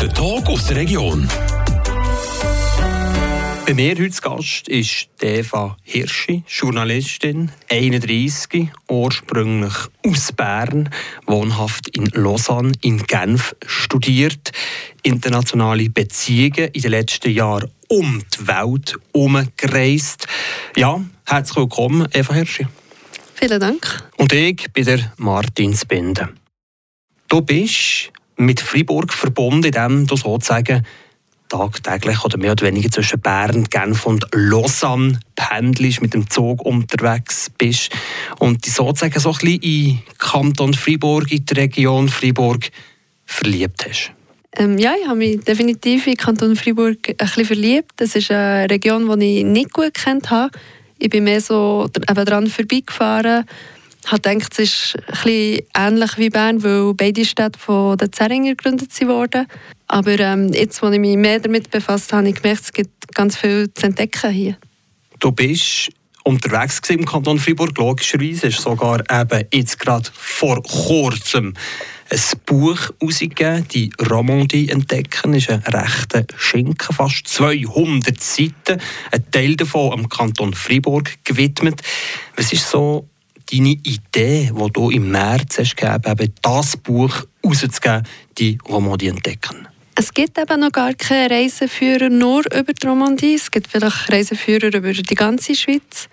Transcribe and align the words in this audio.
Der 0.00 0.12
Talk 0.12 0.46
aus 0.50 0.66
der 0.66 0.76
Region. 0.76 1.26
Bei 3.66 3.72
mir 3.72 3.92
heute 3.92 4.10
zu 4.10 4.20
Gast 4.20 4.68
ist 4.68 5.08
Eva 5.22 5.78
Hirschi, 5.82 6.42
Journalistin, 6.46 7.50
31, 7.70 8.68
ursprünglich 8.90 9.72
aus 10.06 10.32
Bern, 10.32 10.90
wohnhaft 11.26 11.88
in 11.96 12.06
Lausanne, 12.12 12.72
in 12.82 12.98
Genf 13.06 13.56
studiert, 13.64 14.52
internationale 15.02 15.88
Beziehungen 15.88 16.68
in 16.74 16.82
den 16.82 16.90
letzten 16.90 17.30
Jahren 17.30 17.70
um 17.88 18.22
die 18.38 18.46
Welt 18.46 18.98
umgereist. 19.12 20.26
Ja, 20.76 21.00
herzlich 21.24 21.56
willkommen, 21.56 22.06
Eva 22.12 22.34
Hirschi. 22.34 22.66
Vielen 23.34 23.60
Dank. 23.60 24.02
Und 24.16 24.32
ich 24.32 24.72
bin 24.72 24.84
der 24.84 25.12
Martin 25.18 25.74
Spinde. 25.74 26.30
Du 27.28 27.42
bist 27.42 28.12
mit 28.36 28.60
Freiburg 28.60 29.12
verbunden, 29.12 29.64
indem 29.64 30.06
du 30.06 30.16
sozusagen 30.16 30.84
tagtäglich 31.48 32.24
oder 32.24 32.38
mehr 32.38 32.52
oder 32.52 32.66
weniger 32.66 32.90
zwischen 32.90 33.20
Bern, 33.20 33.64
Genf 33.64 34.06
und 34.06 34.26
Lausanne 34.32 35.20
pendelst, 35.36 36.00
mit 36.00 36.14
dem 36.14 36.28
Zug 36.28 36.62
unterwegs 36.62 37.50
bist 37.58 37.90
und 38.38 38.64
dich 38.64 38.72
sozusagen 38.72 39.20
so 39.20 39.30
ein 39.30 39.38
bisschen 39.38 39.62
in 39.62 40.02
Kanton 40.18 40.74
Freiburg, 40.74 41.30
in 41.30 41.44
die 41.44 41.54
Region 41.54 42.08
Freiburg 42.08 42.70
verliebt 43.26 43.86
hast. 43.88 44.12
Ähm, 44.56 44.78
ja, 44.78 44.94
ich 45.00 45.06
habe 45.06 45.18
mich 45.18 45.40
definitiv 45.40 46.06
in 46.06 46.16
Kanton 46.16 46.56
Freiburg 46.56 47.08
ein 47.08 47.16
bisschen 47.16 47.44
verliebt. 47.44 47.92
Das 47.96 48.14
ist 48.14 48.30
eine 48.30 48.70
Region, 48.70 49.18
die 49.18 49.38
ich 49.38 49.44
nicht 49.44 49.72
gut 49.72 49.94
kennt 49.94 50.30
habe. 50.30 50.50
Ich 50.98 51.10
bin 51.10 51.24
mehr 51.24 51.40
so 51.40 51.88
eben 51.94 52.24
dran 52.24 52.46
vorbeigefahren. 52.46 53.44
Ich 54.04 54.12
habe 54.12 54.38
es 54.50 54.58
ist 54.58 54.96
ein 55.24 55.60
ähnlich 55.74 56.18
wie 56.18 56.28
Bern, 56.28 56.62
weil 56.62 56.92
beide 56.94 57.24
Städte 57.24 57.58
von 57.58 57.96
den 57.96 58.12
Zeringer 58.12 58.54
gegründet 58.54 58.90
wurden. 59.06 59.46
Aber 59.88 60.18
ähm, 60.18 60.52
jetzt, 60.52 60.82
als 60.82 60.94
ich 60.94 61.00
mich 61.00 61.16
mehr 61.16 61.40
damit 61.40 61.70
befasst 61.70 62.12
habe, 62.12 62.26
habe 62.26 62.28
ich 62.28 62.42
gemerkt, 62.42 62.62
es 62.64 62.72
gibt 62.72 63.14
ganz 63.14 63.36
viel 63.36 63.72
zu 63.72 63.86
entdecken 63.86 64.30
hier. 64.30 64.58
Du 65.20 65.32
bist 65.32 65.90
unterwegs 66.24 66.80
im 66.88 67.04
Kanton 67.04 67.38
Freiburg, 67.38 67.76
logischerweise. 67.78 68.48
ist 68.48 68.60
sogar 68.60 69.00
eben 69.10 69.46
jetzt 69.52 69.78
gerade 69.78 70.10
vor 70.12 70.62
kurzem 70.62 71.54
ein 72.10 72.20
Buch 72.46 72.90
herausgegeben, 73.00 73.68
die 73.68 73.90
Romandie 74.10 74.68
entdecken. 74.68 75.34
Ist 75.34 75.50
ein 75.50 75.60
rechter 75.60 76.24
Schinken, 76.36 76.94
fast 76.94 77.28
200 77.28 78.20
Seiten. 78.20 78.80
Ein 79.12 79.30
Teil 79.30 79.56
davon 79.56 79.92
am 79.92 80.08
Kanton 80.08 80.54
Freiburg 80.54 81.12
gewidmet. 81.24 81.82
Was 82.36 82.52
ist 82.52 82.68
so 82.68 83.08
deine 83.50 83.70
Idee, 83.82 84.52
die 84.54 84.72
du 84.72 84.90
im 84.90 85.10
März 85.10 85.58
hast 85.58 85.76
gegeben, 85.76 86.32
das 86.42 86.76
Buch 86.76 87.26
herauszugeben, 87.42 88.06
die 88.38 88.58
Romandie 88.66 89.08
entdecken? 89.08 89.68
Es 89.96 90.12
gibt 90.12 90.38
eben 90.38 90.60
noch 90.60 90.72
gar 90.72 90.92
keine 90.94 91.32
Reiseführer 91.32 92.08
nur 92.08 92.42
über 92.52 92.72
die 92.72 92.86
Romandie. 92.86 93.34
Es 93.34 93.48
gibt 93.48 93.68
vielleicht 93.68 94.10
Reiseführer 94.10 94.74
über 94.74 94.92
die 94.92 95.14
ganze 95.14 95.54
Schweiz. 95.54 96.08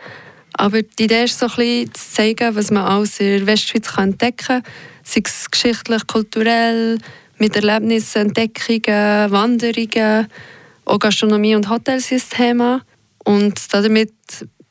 Aber 0.54 0.84
die 0.84 1.06
Idee 1.06 1.24
ist 1.24 1.40
so 1.40 1.48
ein 1.48 1.56
bisschen 1.56 1.94
zu 1.96 2.12
zeigen, 2.12 2.56
was 2.56 2.70
man 2.70 2.86
alles 2.86 3.20
in 3.20 3.40
der 3.40 3.48
Westschweiz 3.48 3.98
entdecken 3.98 4.46
kann. 4.46 4.64
Sei 5.04 5.24
es 5.26 5.50
geschichtlich, 5.50 6.06
kulturell, 6.06 7.00
mit 7.40 7.56
Erlebnissen, 7.56 8.28
Entdeckungen, 8.28 9.32
Wanderungen. 9.32 10.28
Auch 10.86 11.00
Gastronomie 11.00 11.56
und 11.56 11.68
Hotels 11.68 12.10
sind 12.10 12.22
ein 12.22 12.38
Thema. 12.38 12.82
Und 13.24 13.74
damit 13.74 14.14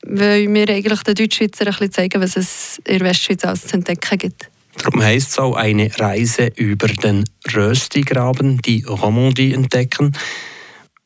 wollen 0.06 0.54
wir 0.54 0.68
eigentlich 0.68 1.02
den 1.02 1.14
Deutschschweizer 1.16 1.66
ein 1.66 1.72
bisschen 1.72 1.92
zeigen, 1.92 2.22
was 2.22 2.36
es 2.36 2.80
in 2.84 2.98
der 2.98 3.08
Westschweiz 3.08 3.44
alles 3.44 3.66
zu 3.66 3.74
entdecken 3.74 4.18
gibt. 4.18 4.49
Darum 4.82 5.02
heisst 5.02 5.32
es 5.32 5.38
auch 5.38 5.56
eine 5.56 5.90
Reise 5.98 6.46
über 6.56 6.88
den 6.88 7.24
Röstigraben, 7.54 8.62
die 8.62 8.82
Romandie 8.84 9.52
entdecken. 9.52 10.16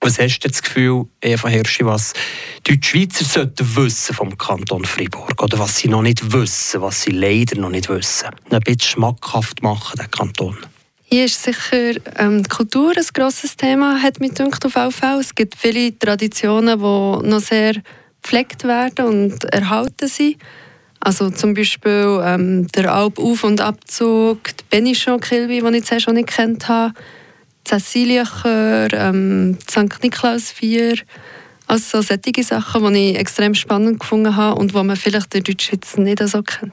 Was 0.00 0.20
hast 0.20 0.38
du 0.40 0.48
das 0.48 0.62
Gefühl, 0.62 1.06
Eva 1.20 1.48
Hirschi, 1.48 1.84
was 1.84 2.12
die 2.68 2.78
Schweizer 2.80 3.24
sollten 3.24 3.74
wissen 3.74 4.14
vom 4.14 4.38
Kanton 4.38 4.84
Freiburg 4.84 5.42
oder 5.42 5.58
was 5.58 5.78
sie 5.78 5.88
noch 5.88 6.02
nicht 6.02 6.32
wissen, 6.32 6.82
was 6.82 7.02
sie 7.02 7.10
leider 7.10 7.58
noch 7.58 7.70
nicht 7.70 7.88
wissen? 7.88 8.28
Ein 8.48 8.60
bisschen 8.60 8.80
schmackhaft 8.80 9.62
machen, 9.64 9.98
den 9.98 10.10
Kanton. 10.10 10.56
Hier 11.02 11.24
ist 11.24 11.42
sicher 11.42 11.94
ähm, 12.16 12.44
die 12.44 12.48
Kultur 12.48 12.92
ein 12.96 13.06
grosses 13.12 13.56
Thema, 13.56 14.00
hat 14.00 14.20
mich 14.20 14.34
gedacht, 14.34 14.64
auf 14.64 14.72
VV. 14.72 15.18
Es 15.20 15.34
gibt 15.34 15.56
viele 15.56 15.98
Traditionen, 15.98 16.78
die 16.78 17.28
noch 17.28 17.40
sehr 17.40 17.74
gepflegt 18.22 18.62
werden 18.62 19.04
und 19.06 19.44
erhalten 19.52 20.06
sind. 20.06 20.36
Also 21.04 21.28
zum 21.28 21.52
Beispiel 21.52 22.22
ähm, 22.24 22.66
der 22.68 22.92
Alp-Auf- 22.92 23.44
und 23.44 23.60
Abzug, 23.60 24.38
die 24.56 24.64
Benichon-Kilby, 24.70 25.60
die 25.60 25.76
ich 25.76 25.84
zuerst 25.84 26.06
schon 26.06 26.14
nicht 26.14 26.28
kennt 26.28 26.66
habe, 26.66 26.94
Cäcilienchör, 27.68 28.88
ähm, 28.94 29.58
St. 29.70 30.02
Niklaus-Vier. 30.02 30.96
Also 31.66 32.00
so 32.00 32.16
solche 32.16 32.42
Sachen, 32.42 32.94
die 32.94 33.10
ich 33.10 33.18
extrem 33.18 33.54
spannend 33.54 34.00
gefunden 34.00 34.34
habe 34.34 34.58
und 34.58 34.72
die 34.72 34.82
man 34.82 34.96
vielleicht 34.96 35.34
in 35.34 35.44
der 35.44 35.52
Deutschschweiz 35.54 35.96
nicht 35.98 36.26
so 36.26 36.42
kennt. 36.42 36.72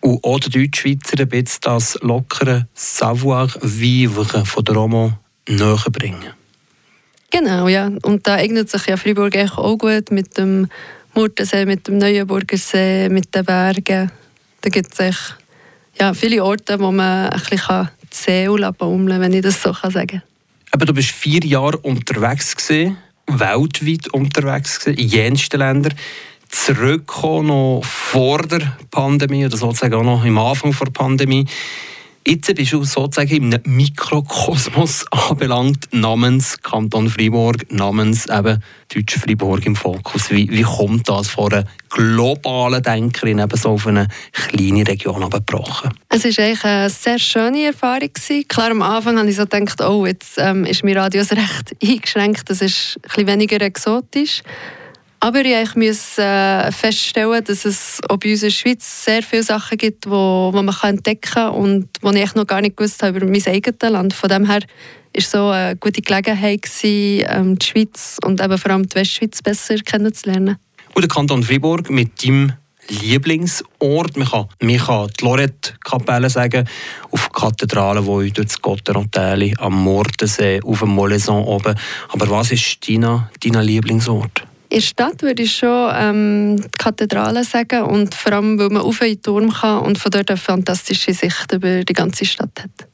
Und 0.00 0.22
auch 0.22 0.38
der 0.38 0.50
Deutschschweizer 0.50 1.18
ein 1.18 1.28
bisschen 1.28 1.60
das 1.62 1.98
lockere 2.02 2.68
Savoir-vivre 2.74 4.46
von 4.46 4.64
der 4.64 4.74
Romo 4.76 5.12
näher 5.48 5.84
bringen. 5.90 6.34
Genau, 7.32 7.66
ja. 7.66 7.90
Und 8.02 8.28
da 8.28 8.34
eignet 8.34 8.70
sich 8.70 8.86
ja 8.86 8.96
Freiburg 8.96 9.36
auch 9.56 9.76
gut 9.76 10.12
mit 10.12 10.38
dem 10.38 10.68
Murtensee, 11.14 11.66
mit 11.66 11.86
dem 11.86 11.98
Neuenburger 11.98 12.56
See, 12.56 13.08
mit 13.08 13.34
den 13.34 13.44
Bergen. 13.44 14.10
Da 14.60 14.70
gibt 14.70 14.98
es 14.98 15.14
ja, 15.98 16.14
viele 16.14 16.42
Orte, 16.42 16.80
wo 16.80 16.90
man 16.90 17.28
ein 17.28 17.38
bisschen 17.38 17.88
die 18.02 18.16
Seele 18.16 18.72
baumeln 18.72 19.20
wenn 19.20 19.32
ich 19.32 19.42
das 19.42 19.60
so 19.60 19.72
sagen 19.72 20.06
kann. 20.06 20.22
Aber 20.70 20.86
du 20.86 20.94
bist 20.94 21.10
vier 21.10 21.44
Jahre 21.44 21.76
unterwegs 21.78 22.56
gewesen, 22.56 22.96
weltweit 23.26 24.08
unterwegs 24.14 24.80
gewesen, 24.80 24.98
in 24.98 25.08
jensten 25.08 25.58
Ländern. 25.58 25.94
Zurückgekommen 26.48 27.48
noch 27.48 27.82
vor 27.84 28.42
der 28.42 28.76
Pandemie 28.90 29.44
oder 29.44 29.56
sozusagen 29.56 29.94
auch 29.94 30.02
noch 30.02 30.24
im 30.24 30.38
Anfang 30.38 30.74
der 30.78 30.90
Pandemie. 30.90 31.46
Jetzt 32.26 32.54
bist 32.54 32.72
du 32.72 32.84
sozusagen 32.84 33.30
in 33.30 33.54
einem 33.54 33.62
Mikrokosmos 33.64 35.06
anbelangt, 35.10 35.88
namens 35.90 36.62
Kanton 36.62 37.08
Freiburg, 37.08 37.66
namens 37.72 38.26
eben 38.26 38.62
Deutsche 38.94 39.18
Freiburg 39.18 39.66
im 39.66 39.74
Fokus. 39.74 40.30
Wie, 40.30 40.48
wie 40.48 40.62
kommt 40.62 41.08
das 41.08 41.28
von 41.28 41.52
einer 41.52 41.64
globalen 41.90 42.80
Denkerin 42.80 43.40
eben 43.40 43.56
so 43.56 43.70
auf 43.70 43.88
eine 43.88 44.06
kleine 44.32 44.86
Region 44.86 45.24
abgebrochen? 45.24 45.90
Es 46.10 46.24
war 46.24 46.44
eigentlich 46.44 46.64
eine 46.64 46.90
sehr 46.90 47.18
schöne 47.18 47.64
Erfahrung. 47.64 48.10
Klar, 48.46 48.70
am 48.70 48.82
Anfang 48.82 49.18
habe 49.18 49.28
ich 49.28 49.36
so 49.36 49.44
gedacht, 49.44 49.80
oh, 49.80 50.06
jetzt 50.06 50.38
ähm, 50.38 50.64
ist 50.64 50.84
mein 50.84 50.96
Radius 50.96 51.32
recht 51.32 51.74
eingeschränkt, 51.82 52.48
das 52.48 52.60
ist 52.60 52.98
ein 52.98 53.02
bisschen 53.02 53.26
weniger 53.26 53.60
exotisch. 53.60 54.42
Aber 55.24 55.44
ich 55.44 55.76
muss 55.76 56.18
äh, 56.18 56.72
feststellen, 56.72 57.44
dass 57.44 57.64
es 57.64 58.00
auch 58.08 58.16
bei 58.16 58.32
uns 58.32 58.42
in 58.42 58.48
der 58.48 58.54
Schweiz 58.54 59.04
sehr 59.04 59.22
viele 59.22 59.44
Sachen 59.44 59.78
gibt, 59.78 60.04
die 60.04 60.10
wo, 60.10 60.50
wo 60.52 60.62
man 60.62 60.74
kann 60.74 60.96
entdecken 60.96 61.30
kann 61.34 61.52
und 61.52 61.88
die 62.02 62.18
ich 62.18 62.34
noch 62.34 62.44
gar 62.44 62.60
nicht 62.60 62.76
gewusst 62.76 63.04
habe 63.04 63.18
über 63.18 63.26
mein 63.26 63.46
eigenes 63.46 63.80
Land. 63.82 64.14
Von 64.14 64.28
dem 64.28 64.50
her 64.50 64.62
es 65.12 65.30
so 65.30 65.50
eine 65.50 65.76
gute 65.76 66.02
Gelegenheit, 66.02 66.62
gewesen, 66.62 67.24
ähm, 67.28 67.56
die 67.56 67.64
Schweiz 67.64 68.18
und 68.24 68.42
eben 68.42 68.58
vor 68.58 68.72
allem 68.72 68.88
die 68.88 68.96
Westschweiz 68.96 69.40
besser 69.42 69.76
kennenzulernen. 69.76 70.56
Und 70.92 71.02
der 71.02 71.08
Kanton 71.08 71.44
Fribourg 71.44 71.88
mit 71.88 72.24
deinem 72.24 72.54
Lieblingsort. 72.88 74.16
Man 74.16 74.26
kann, 74.26 74.48
man 74.60 74.76
kann 74.76 75.08
die 75.20 75.24
Lorette-Kapelle 75.24 76.30
sagen, 76.30 76.68
auf 77.12 77.30
Kathedralen, 77.30 78.04
die 78.04 78.32
durch 78.32 78.48
das 78.48 78.60
Gotterontäli 78.60 79.54
am 79.58 79.84
Mordensee, 79.84 80.60
auf 80.64 80.80
dem 80.80 80.88
Molaison 80.88 81.44
oben. 81.44 81.78
Aber 82.08 82.28
was 82.28 82.50
ist 82.50 82.78
dein 82.88 83.28
Lieblingsort? 83.40 84.48
In 84.72 84.78
der 84.78 84.86
Stadt 84.86 85.20
würde 85.20 85.42
ich 85.42 85.54
schon 85.54 85.92
ähm, 85.94 86.56
die 86.56 86.78
Kathedrale 86.78 87.44
sagen 87.44 87.82
und 87.82 88.14
vor 88.14 88.32
allem, 88.32 88.58
weil 88.58 88.70
man 88.70 88.80
auf 88.80 89.02
einen 89.02 89.20
Turm 89.20 89.52
kann 89.52 89.80
und 89.80 89.98
von 89.98 90.10
dort 90.10 90.30
eine 90.30 90.38
fantastische 90.38 91.12
Sicht 91.12 91.52
über 91.52 91.84
die 91.84 91.92
ganze 91.92 92.24
Stadt 92.24 92.58
hat. 92.58 92.88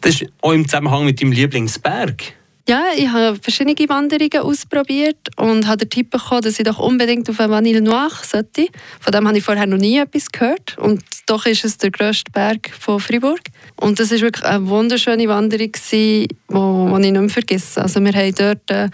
Das 0.00 0.20
ist 0.20 0.26
auch 0.40 0.50
im 0.50 0.66
Zusammenhang 0.66 1.04
mit 1.04 1.22
deinem 1.22 1.30
Lieblingsberg? 1.30 2.24
Ja, 2.68 2.86
ich 2.96 3.06
habe 3.06 3.38
verschiedene 3.40 3.88
Wanderungen 3.88 4.40
ausprobiert 4.40 5.28
und 5.36 5.68
habe 5.68 5.86
den 5.86 5.90
Tipp 5.90 6.10
bekommen, 6.10 6.42
dass 6.42 6.58
ich 6.58 6.64
doch 6.64 6.80
unbedingt 6.80 7.30
auf 7.30 7.38
eine 7.38 7.52
Vanille 7.52 7.82
Noir 7.82 8.10
sollte. 8.20 8.66
Von 8.98 9.12
dem 9.12 9.28
habe 9.28 9.38
ich 9.38 9.44
vorher 9.44 9.68
noch 9.68 9.78
nie 9.78 9.98
etwas 9.98 10.26
gehört 10.32 10.76
und 10.78 11.04
doch 11.26 11.46
ist 11.46 11.64
es 11.64 11.78
der 11.78 11.92
grösste 11.92 12.32
Berg 12.32 12.68
von 12.76 12.98
Fribourg. 12.98 13.42
Und 13.76 14.00
das 14.00 14.10
war 14.10 14.18
wirklich 14.18 14.44
eine 14.44 14.66
wunderschöne 14.66 15.28
Wanderung, 15.28 15.70
die, 15.70 16.26
die 16.26 16.26
ich 16.26 16.98
nicht 16.98 17.12
mehr 17.12 17.28
vergesse. 17.28 17.80
Also 17.80 18.00
wir 18.00 18.12
haben 18.12 18.34
dort 18.34 18.70
äh, 18.72 18.88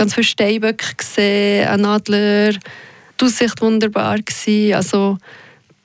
ganz 0.00 0.14
viele 0.14 0.24
Steinböcke 0.24 0.94
gesehen, 0.96 1.68
ein 1.68 1.84
Adler, 1.84 2.52
die 2.52 3.24
Aussicht 3.24 3.60
wunderbar 3.60 4.16
gewesen. 4.18 4.72
Also 4.72 5.18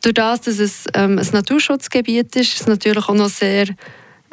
durch 0.01 0.13
das, 0.13 0.41
dass 0.41 0.59
es 0.59 0.85
ähm, 0.93 1.19
ein 1.19 1.27
Naturschutzgebiet 1.33 2.33
ist, 2.37 2.53
ist 2.53 2.61
es 2.61 2.67
natürlich 2.67 3.09
auch 3.09 3.13
noch 3.13 3.27
sehr 3.27 3.67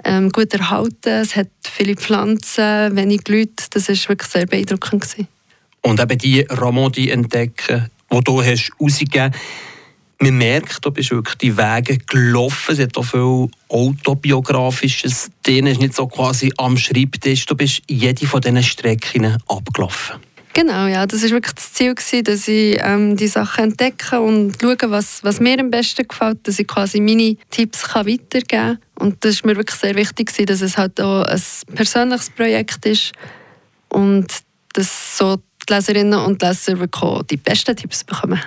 ähm, 0.05 0.31
gut 0.31 0.55
erhalten. 0.55 1.09
Es 1.09 1.35
hat 1.35 1.49
viele 1.65 1.97
Pflanzen, 1.97 2.95
wenig 2.95 3.27
Leute. 3.27 3.65
Das 3.71 3.89
war 3.89 3.97
wirklich 4.11 4.31
sehr 4.31 4.47
beeindruckend. 4.47 5.03
Gewesen. 5.03 5.27
Und 5.81 5.99
eben 5.99 6.19
die 6.19 6.43
Romandie 6.43 7.11
entdecken, 7.11 7.91
die 8.09 8.21
du 8.21 8.41
hast 8.41 8.71
rausgegeben 8.81 9.35
Man 10.23 10.39
merkt, 10.39 10.85
du 10.85 10.93
bist 10.93 11.11
wirklich 11.11 11.35
die 11.39 11.57
Wege 11.57 11.99
gelaufen. 11.99 12.75
Es 12.75 12.79
hat 12.79 12.97
auch 12.97 13.03
viel 13.03 13.49
Autobiografisches 13.69 15.33
drin. 15.43 15.67
Es 15.67 15.73
ist 15.73 15.81
nicht 15.81 15.95
so 15.97 16.07
quasi 16.07 16.53
am 16.59 16.77
Schreibtisch. 16.77 17.45
Du 17.45 17.57
bist 17.57 17.83
jede 17.89 18.25
von 18.29 18.41
diesen 18.41 18.63
Strecken 18.63 19.37
abgelaufen. 19.49 20.21
Genau, 20.53 20.87
ja, 20.87 21.09
das 21.09 21.25
war 21.25 21.31
wirklich 21.31 21.55
das 21.55 21.73
Ziel, 21.73 21.97
gewesen, 21.97 22.23
dass 22.23 22.47
ich 22.47 22.79
ähm, 22.81 23.17
die 23.17 23.27
Sachen 23.27 23.65
entdecke 23.65 24.21
und 24.21 24.59
schaue, 24.61 24.77
was, 24.93 25.25
was 25.25 25.41
mir 25.41 25.59
am 25.59 25.73
besten 25.73 26.07
gefällt, 26.07 26.47
dass 26.47 26.61
ich 26.61 26.69
quasi 26.69 27.01
meine 27.01 27.37
Tipps 27.51 27.83
kann 27.83 28.07
weitergeben 28.07 28.47
kann. 28.47 28.79
Und 28.95 29.25
das 29.25 29.33
ist 29.33 29.45
mir 29.45 29.57
wirklich 29.57 29.81
sehr 29.81 29.97
wichtig, 29.97 30.29
gewesen, 30.29 30.47
dass 30.47 30.61
es 30.61 30.79
halt 30.79 31.01
auch 31.01 31.25
ein 31.25 31.43
persönliches 31.75 32.31
Projekt 32.31 32.87
ist 32.87 33.11
und 33.89 34.29
dass 34.75 35.19
so 35.19 35.39
die 35.69 35.73
Leserinnen 35.73 36.21
und 36.21 36.41
Leser 36.41 36.79
wirklich 36.79 37.03
auch 37.03 37.25
die 37.25 37.39
besten 37.39 37.75
Tipps 37.75 38.05
bekommen. 38.05 38.41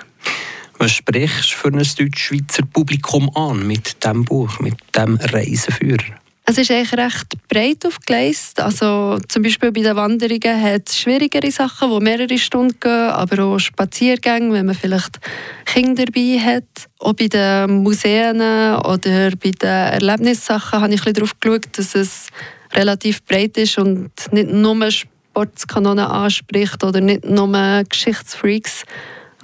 Was 0.78 0.92
sprichst 0.92 1.52
du 1.52 1.56
für 1.56 1.68
ein 1.68 1.78
deutsch-schweizer 1.78 2.64
Publikum 2.66 3.30
an 3.34 3.66
mit 3.66 4.02
diesem 4.04 4.24
Buch, 4.24 4.60
mit 4.60 4.74
diesem 4.94 5.16
Reiseführer? 5.16 6.16
Es 6.48 6.58
ist 6.58 6.70
eigentlich 6.70 6.92
recht 6.92 7.26
breit 7.48 7.84
aufgeleistet. 7.84 8.64
Also 8.64 9.18
zum 9.26 9.42
Beispiel 9.42 9.72
bei 9.72 9.80
den 9.80 9.96
Wanderungen 9.96 10.62
hat 10.62 10.88
es 10.88 10.98
schwierigere 10.98 11.50
Sachen, 11.50 11.90
die 11.90 12.04
mehrere 12.04 12.38
Stunden 12.38 12.78
gehen, 12.78 12.92
aber 12.92 13.42
auch 13.42 13.58
Spaziergänge, 13.58 14.52
wenn 14.52 14.66
man 14.66 14.76
vielleicht 14.76 15.18
Kinder 15.64 16.04
dabei 16.04 16.38
hat. 16.38 16.88
Auch 17.00 17.14
bei 17.14 17.26
den 17.26 17.82
Museen 17.82 18.40
oder 18.40 19.30
bei 19.30 19.50
den 19.50 19.68
Erlebnissachen 19.68 20.80
habe 20.80 20.94
ich 20.94 21.04
ein 21.04 21.14
darauf 21.14 21.40
geschaut, 21.40 21.66
dass 21.72 21.96
es 21.96 22.28
relativ 22.74 23.24
breit 23.24 23.56
ist 23.56 23.78
und 23.78 24.10
nicht 24.30 24.50
nur 24.50 24.88
Sportskanonen 24.90 26.06
anspricht 26.06 26.84
oder 26.84 27.00
nicht 27.00 27.24
nur 27.24 27.82
Geschichtsfreaks. 27.88 28.84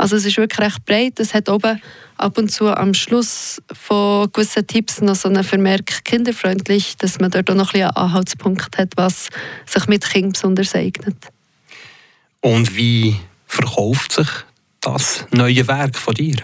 Also 0.03 0.17
es 0.17 0.27
ist 0.27 0.37
wirklich 0.37 0.59
recht 0.59 0.85
breit. 0.85 1.21
Es 1.21 1.33
hat 1.33 1.49
oben 1.49 1.81
ab 2.17 2.37
und 2.37 2.51
zu 2.51 2.67
am 2.67 2.93
Schluss 2.93 3.63
von 3.73 4.29
gewissen 4.33 4.67
Tipps 4.67 5.01
noch 5.01 5.15
so 5.15 5.29
einen 5.29 5.45
Vermerk 5.45 6.05
kinderfreundlich, 6.05 6.97
dass 6.97 7.21
man 7.21 7.31
dort 7.31 7.49
auch 7.49 7.55
noch 7.55 7.73
ein 7.73 7.83
einen 7.83 7.95
Anhaltspunkt 7.95 8.79
hat, 8.79 8.95
was 8.97 9.29
sich 9.65 9.87
mit 9.87 10.05
Kindern 10.05 10.33
besonders 10.33 10.75
eignet. 10.75 11.15
Und 12.41 12.75
wie 12.75 13.15
verkauft 13.47 14.11
sich 14.11 14.27
das 14.81 15.25
neue 15.31 15.69
Werk 15.69 15.97
von 15.97 16.15
dir? 16.15 16.39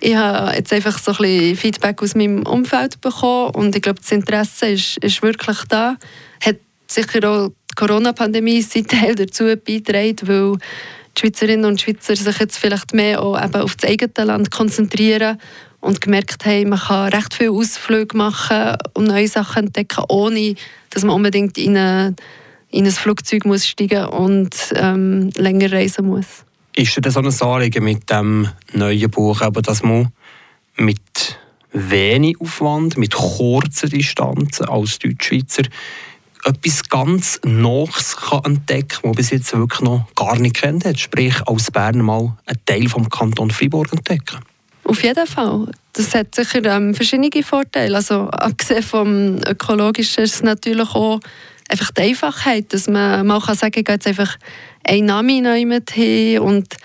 Ich 0.00 0.14
habe 0.14 0.54
jetzt 0.54 0.70
einfach 0.70 0.98
so 0.98 1.12
ein 1.12 1.16
bisschen 1.16 1.56
Feedback 1.56 2.02
aus 2.02 2.14
meinem 2.14 2.42
Umfeld 2.42 3.00
bekommen 3.00 3.54
und 3.54 3.74
ich 3.74 3.80
glaube, 3.80 4.00
das 4.00 4.12
Interesse 4.12 4.66
ist, 4.66 4.98
ist 4.98 5.22
wirklich 5.22 5.60
da. 5.70 5.96
Hat 6.44 6.56
sicher 6.86 7.26
auch 7.30 7.48
die 7.48 7.74
Corona-Pandemie 7.76 8.62
Teil 8.62 9.14
dazu 9.16 9.44
beigetragen, 9.44 10.28
weil 10.28 10.58
die 11.16 11.20
Schweizerinnen 11.20 11.64
und 11.64 11.80
Schweizer 11.80 12.16
sich 12.16 12.38
jetzt 12.38 12.58
vielleicht 12.58 12.94
mehr 12.94 13.22
auch 13.22 13.42
eben 13.42 13.62
auf 13.62 13.76
das 13.76 13.90
eigene 13.90 14.26
Land 14.26 14.50
konzentrieren 14.50 15.38
und 15.80 16.00
gemerkt 16.00 16.44
haben, 16.46 16.70
man 16.70 16.78
kann 16.78 17.12
recht 17.12 17.34
viele 17.34 17.52
Ausflüge 17.52 18.16
machen 18.16 18.76
und 18.94 19.04
neue 19.04 19.28
Sachen 19.28 19.66
entdecken, 19.66 20.04
ohne 20.08 20.54
dass 20.90 21.04
man 21.04 21.16
unbedingt 21.16 21.56
in, 21.58 21.76
eine, 21.76 22.14
in 22.70 22.84
ein 22.84 22.92
Flugzeug 22.92 23.44
muss 23.46 23.66
steigen 23.66 24.06
und 24.06 24.54
ähm, 24.74 25.30
länger 25.36 25.72
reisen 25.72 26.06
muss. 26.06 26.44
Ist 26.76 26.96
dir 26.96 27.00
das 27.00 27.14
so 27.14 27.20
ein 27.20 27.52
Anliegen 27.52 27.84
mit 27.84 28.10
dem 28.10 28.48
neuen 28.72 29.10
Buch, 29.10 29.40
aber 29.40 29.62
dass 29.62 29.82
man 29.82 30.12
mit 30.76 31.38
wenig 31.72 32.40
Aufwand, 32.40 32.96
mit 32.96 33.14
kurzer 33.14 33.88
Distanz 33.88 34.60
als 34.60 34.98
Deutschschweizer 34.98 35.62
etwas 36.44 36.88
ganz 36.88 37.40
Neues 37.44 38.16
kann 38.16 38.44
entdecken 38.44 39.02
kann, 39.02 39.12
das 39.12 39.16
bis 39.16 39.30
jetzt 39.30 39.52
wirklich 39.52 39.80
noch 39.80 40.06
gar 40.14 40.38
nicht 40.38 40.56
kennt 40.56 40.84
hat. 40.84 40.98
Sprich, 40.98 41.34
als 41.46 41.70
Berner 41.70 42.02
mal 42.02 42.36
einen 42.46 42.64
Teil 42.66 42.88
vom 42.88 43.08
Kanton 43.08 43.50
Freiburg 43.50 43.92
entdecken. 43.92 44.40
Auf 44.84 45.02
jeden 45.02 45.26
Fall. 45.26 45.68
Das 45.92 46.14
hat 46.14 46.34
sicher 46.34 46.64
ähm, 46.64 46.94
verschiedene 46.94 47.42
Vorteile. 47.42 47.96
Also, 47.96 48.28
abgesehen 48.30 48.82
vom 48.82 49.36
Ökologischen 49.46 50.24
ist 50.24 50.34
es 50.36 50.42
natürlich 50.42 50.88
auch 50.94 51.20
einfach 51.68 51.90
die 51.92 52.02
Einfachheit, 52.02 52.72
dass 52.72 52.88
man 52.88 53.26
mal 53.26 53.40
kann 53.40 53.54
sagen 53.54 53.72
kann, 53.72 53.80
ich 53.80 53.84
gehe 53.84 53.94
jetzt 53.94 54.06
einfach 54.06 54.36
einen 54.84 55.06
Namen 55.06 55.80
hin 55.92 56.38
und 56.40 56.76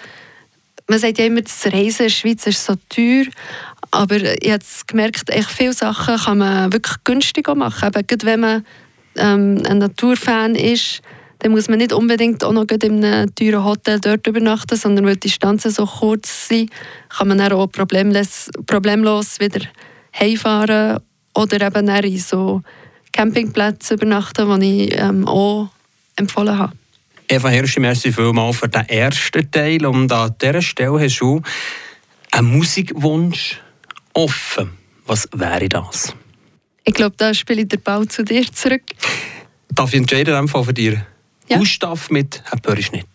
man 0.88 1.00
sagt 1.00 1.18
ja 1.18 1.26
immer, 1.26 1.42
das 1.42 1.66
Reisen 1.66 2.04
in 2.04 2.06
der 2.06 2.10
Schweiz 2.10 2.46
ist 2.46 2.64
so 2.64 2.76
teuer, 2.90 3.26
aber 3.92 4.18
ich 4.18 4.52
habe 4.52 4.64
gemerkt, 4.88 5.30
echt 5.30 5.50
viele 5.50 5.74
Sachen 5.74 6.18
kann 6.18 6.38
man 6.38 6.74
wirklich 6.74 6.98
günstiger 7.04 7.56
machen. 7.56 7.92
Eben, 7.96 8.22
wenn 8.24 8.40
man 8.40 8.66
ähm, 9.18 9.62
ein 9.68 9.78
Naturfan 9.78 10.56
ist, 10.56 11.02
dann 11.40 11.52
muss 11.52 11.68
man 11.68 11.78
nicht 11.78 11.94
unbedingt 11.94 12.44
auch 12.44 12.54
noch 12.54 12.66
in 12.70 13.04
einem 13.06 13.36
teuren 13.36 13.64
Hotel 13.64 14.00
dort 14.00 14.26
übernachten, 14.26 14.76
sondern 14.76 15.06
weil 15.06 15.16
die 15.16 15.28
Distanzen 15.28 15.72
so 15.72 15.86
kurz 15.86 16.48
sind, 16.48 16.72
kann 17.10 17.28
man 17.28 17.38
dann 17.38 17.52
auch 17.54 17.68
problemlos, 17.68 18.50
problemlos 18.66 19.40
wieder 19.40 19.62
heimfahren 20.18 21.00
oder 21.34 21.62
eben 21.62 21.88
in 21.88 22.18
so 22.18 22.62
Campingplätzen 23.12 23.98
übernachten, 23.98 24.60
die 24.60 24.86
ich 24.86 25.00
ähm, 25.00 25.28
auch 25.28 25.70
empfohlen 26.16 26.58
habe. 26.58 26.74
Eva 27.28 27.50
Hirschi, 27.50 27.80
merci 27.80 28.12
vielmals 28.12 28.58
für 28.58 28.70
den 28.70 28.88
ersten 28.88 29.50
Teil. 29.50 29.86
Und 29.86 30.12
an 30.12 30.36
dieser 30.42 30.62
Stelle 30.62 31.00
hast 31.00 31.20
du 31.20 31.42
einen 32.32 32.48
Musikwunsch 32.48 33.60
offen. 34.14 34.72
Was 35.06 35.28
wäre 35.34 35.70
das? 35.70 36.16
Ich 36.88 36.94
glaube, 36.94 37.16
da 37.18 37.34
spiele 37.34 37.64
ich 37.64 37.68
den 37.68 37.82
Ball 37.82 38.08
zu 38.08 38.24
dir 38.24 38.46
zurück. 38.52 38.84
Darf 39.70 39.90
ich 39.90 40.00
entscheiden, 40.00 40.36
einfach 40.36 40.64
für 40.64 40.74
dich? 40.74 40.98
Ja. 41.48 41.58
Gustav 41.58 42.10
mit 42.10 42.42
«Ein 42.52 42.82
Schnitt». 42.82 43.08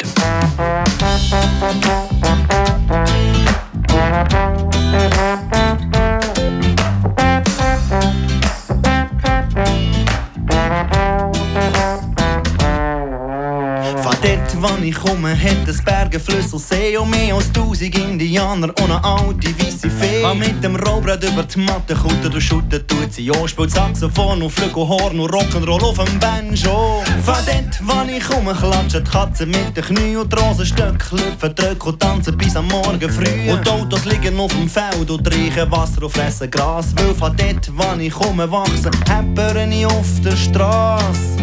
Wann 14.62 14.82
ich 14.82 14.94
komme, 14.94 15.30
hat 15.30 15.66
es 15.68 15.82
Berge, 15.82 16.20
Flüsse 16.20 16.58
See 16.58 16.96
und 16.96 17.10
mehr 17.10 17.34
als 17.34 17.50
tausend 17.52 17.96
Indianer 17.96 18.68
und 18.68 18.80
eine 18.80 19.02
alte 19.02 19.48
weisse 19.58 19.90
Fee. 19.90 20.24
Hab 20.24 20.36
mit 20.36 20.62
dem 20.62 20.76
Rollbrett 20.76 21.24
über 21.24 21.42
die 21.42 21.60
Matte 21.60 21.94
kutten 21.94 22.32
und 22.32 22.40
schutten 22.40 22.86
tut 22.86 23.12
sie 23.12 23.26
ja. 23.26 23.48
Spielt 23.48 23.70
Saxophon 23.70 24.42
und 24.42 24.50
Flügel, 24.50 24.86
Horn 24.88 25.18
und 25.18 25.30
Rock'n'Roll 25.30 25.82
auf 25.82 25.98
dem 26.04 26.18
Banjo. 26.18 27.02
Von 27.24 27.34
dort, 27.46 27.80
wann 27.82 28.08
ich 28.08 28.24
komme, 28.24 28.54
klatschen 28.54 29.04
die 29.04 29.10
Katzen 29.10 29.50
mit 29.50 29.76
den 29.76 29.84
Knie 29.84 30.16
und 30.16 30.32
die 30.32 30.36
Rosenstöcke 30.36 31.16
lüpfen, 31.16 31.54
drücken 31.54 31.88
und 31.88 32.00
tanzen 32.00 32.36
bis 32.36 32.56
am 32.56 32.68
Morgen 32.68 33.10
früh. 33.10 33.50
Und 33.50 33.64
die 33.66 33.70
Autos 33.70 34.04
liegen 34.04 34.38
auf 34.38 34.52
dem 34.52 34.68
Feld 34.68 35.10
und 35.10 35.34
riechen 35.34 35.70
Wasser 35.70 36.02
und 36.02 36.12
fressen 36.12 36.50
Gras. 36.50 36.94
Weil 36.96 37.14
von 37.14 37.34
dort, 37.36 37.70
wann 37.76 38.00
ich 38.00 38.12
komme, 38.12 38.50
wachsen 38.50 38.92
Häppern 39.08 39.72
auf 39.86 40.20
der 40.24 40.36
Straße. 40.36 41.36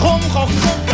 Komm, 0.00 0.20
komm, 0.32 0.48
guck, 0.62 0.89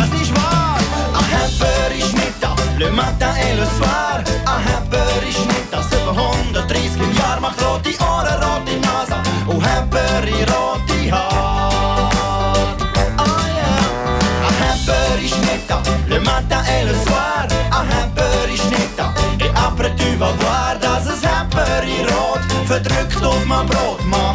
le 2.79 2.91
matin 2.91 3.33
et 3.35 3.55
le 3.55 3.65
soir. 3.77 4.21
Ein 4.45 4.61
Hepper 4.67 5.27
ist 5.27 5.45
nicht 5.45 5.71
da, 5.71 5.81
730 5.81 7.17
Jahre 7.17 7.41
macht 7.41 7.61
rote 7.61 7.89
Ohren, 8.01 8.37
rote 8.43 8.75
Nase 8.85 9.17
und 9.47 9.61
Hepper 9.61 10.23
in 10.27 10.45
rote 10.53 11.11
Haare. 11.11 12.75
Oh 13.17 13.41
yeah. 13.57 14.47
Ein 14.47 14.55
Hepper 14.61 15.15
ist 15.23 15.39
nicht 15.39 15.67
da, 15.67 15.81
le 16.07 16.19
matin 16.19 16.63
et 16.75 16.85
le 16.85 16.93
soir. 17.05 17.47
Ein 17.77 17.87
Hepper 17.95 18.53
ist 18.53 18.69
nicht 18.69 18.93
da, 18.97 19.13
et 19.39 19.51
après 19.55 19.91
tu 19.95 20.17
vas 20.19 20.33
voir, 20.39 20.75
dass 20.79 21.05
es 21.07 21.21
Hepper 21.23 21.83
in 21.83 22.05
rot 22.13 22.41
verdrückt 22.65 23.23
auf 23.23 23.45
mein 23.45 23.65
Brot 23.65 24.05
macht. 24.05 24.26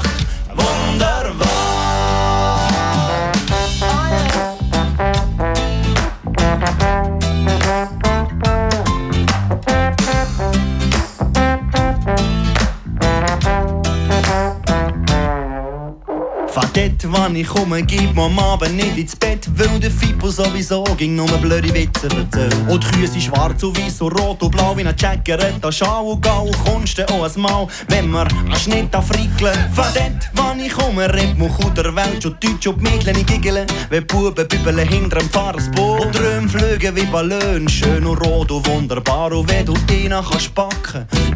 Ich 17.42 17.48
komme, 17.48 17.82
gib 17.82 18.14
mir 18.14 18.22
am 18.22 18.38
Abend 18.38 18.76
nicht 18.76 18.96
ins 18.96 19.16
Bett, 19.16 19.48
weil 19.56 19.80
der 19.80 19.90
Fippo 19.90 20.30
sowieso 20.30 20.84
ging 20.96 21.16
nur 21.16 21.26
blöde 21.38 21.74
Witze 21.74 22.06
erzählt. 22.06 22.54
Und 22.68 22.84
die 22.84 23.06
Kühe 23.06 23.20
schwarz 23.20 23.62
und 23.64 23.76
weiß 23.76 24.00
und 24.02 24.18
rot 24.18 24.42
und 24.42 24.50
blau 24.50 24.76
wie 24.76 24.84
ein 24.84 24.94
Jackeretta, 24.96 25.72
Schau 25.72 26.12
und 26.12 26.22
Gau, 26.22 26.50
kommst 26.64 26.98
du 26.98 27.08
auch 27.08 27.24
ein 27.24 27.40
Mal, 27.40 27.66
wenn 27.88 28.10
wir 28.10 28.20
einen 28.20 28.54
Schnitt 28.56 28.94
afrikeln. 28.94 29.58
Von 29.74 29.84
dort, 29.94 30.30
wann 30.34 30.60
ich 30.60 30.72
komme, 30.72 31.12
redet 31.12 31.36
man 31.36 31.48
gut 31.48 31.76
der 31.76 31.94
Welt, 31.96 32.22
schon 32.22 32.36
Deutsch 32.38 32.66
und 32.68 32.80
Mädchen 32.80 33.16
nicht 33.16 33.26
giggeln, 33.26 33.66
wenn 33.90 34.06
Buben 34.06 34.46
bübeln 34.46 34.88
hinter 34.88 35.18
dem 35.18 35.30
Fahrersboot. 35.30 36.06
Und 36.06 36.14
Träume 36.14 36.48
fliegen 36.48 36.94
wie 36.94 37.06
Ballon, 37.06 37.68
schön 37.68 38.06
und 38.06 38.24
rot 38.24 38.50
und 38.52 38.66
wunderbar, 38.68 39.32
und 39.32 39.50
wenn 39.50 39.66
du 39.66 39.74
ihn 39.90 40.10
kannst 40.10 40.52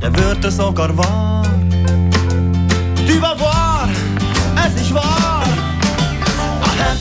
dann 0.00 0.16
wird 0.16 0.44
er 0.44 0.50
sogar 0.50 0.96
wahr. 0.96 1.42
Tu 3.06 3.20
vas 3.20 3.36
voir, 3.38 3.88
es 4.66 4.80
ist 4.80 4.94
wahr. 4.94 5.25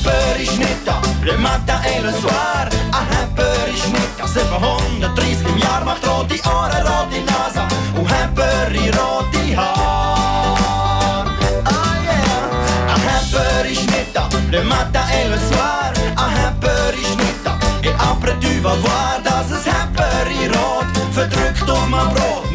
Hämperisch 0.05 0.57
Nitta, 0.59 1.01
le 1.23 1.35
matin 1.37 1.81
et 1.83 2.03
le 2.03 2.11
soir. 2.11 2.69
A 2.91 3.01
Hämperisch 3.11 3.87
Nitta, 3.87 4.27
730 4.27 5.47
im 5.47 5.57
Jahr, 5.57 5.83
macht 5.83 6.07
rote 6.07 6.35
Ohren, 6.45 6.85
rote 6.85 7.21
Nase 7.25 7.63
und 7.95 8.07
Hämperi 8.07 8.91
rote 8.91 9.57
Haar. 9.57 11.25
Ah 11.65 11.95
yeah! 12.05 12.93
A 12.93 12.97
Hämperisch 13.07 13.85
Nitta, 13.87 14.29
le 14.51 14.61
matin 14.63 15.05
et 15.09 15.27
le 15.27 15.39
soir. 15.49 15.91
A 16.15 16.27
Hämperisch 16.29 17.15
Nitta, 17.17 17.57
et 17.81 17.95
après 17.97 18.37
tu 18.39 18.59
vas 18.61 18.75
voir, 18.75 19.19
dass 19.23 19.49
es 19.57 19.65
Hämperi 19.65 20.49
rot 20.49 20.85
verdrückt 21.13 21.67
um 21.67 21.93
am 21.95 22.09
Brot. 22.09 22.51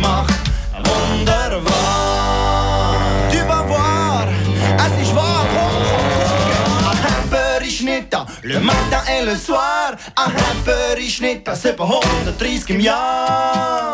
Le 9.25 9.37
soir. 9.37 9.97
Ein 10.15 10.33
Hepper 10.33 10.99
ist 10.99 11.21
nicht 11.21 11.47
da, 11.47 11.55
730 11.55 12.71
im 12.71 12.81
Jahr. 12.81 13.93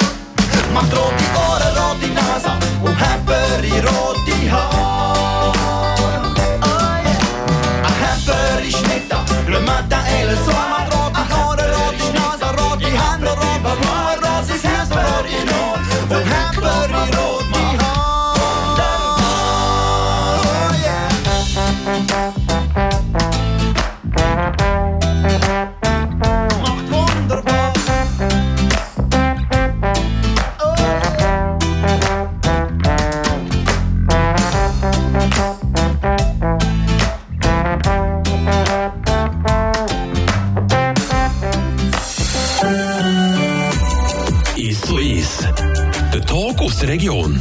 Macht 0.72 0.92
rote 0.92 1.24
Ohren, 1.34 1.76
rote 1.76 2.08
Nase 2.12 2.50
und 2.82 2.96
Hepper 2.96 3.64
in 3.64 3.86
rote 3.86 4.50
Haare. 4.50 5.55
Aus 46.66 46.78
der 46.78 46.88
Region. 46.88 47.40